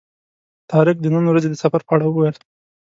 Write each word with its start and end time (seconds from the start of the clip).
طارق 0.71 0.97
د 1.01 1.05
نن 1.13 1.23
ورځې 1.27 1.49
د 1.49 1.55
سفر 1.63 1.81
په 1.87 1.91
اړه 1.95 2.05
وویل. 2.07 2.35